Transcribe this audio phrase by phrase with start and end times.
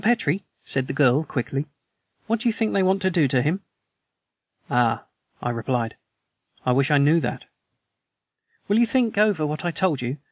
[0.01, 1.67] Petrie," said the girl quickly,
[2.25, 3.61] "what do you think they want to do to him?"
[4.67, 5.05] "Ah!"
[5.43, 5.95] I replied,
[6.65, 7.43] "I wish I knew that."
[8.67, 10.17] "Will you think over what I have told you?